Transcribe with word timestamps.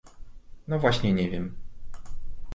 No 0.67 0.79
właśnie 0.79 1.13
nie 1.13 1.29
wiem. 1.29 1.55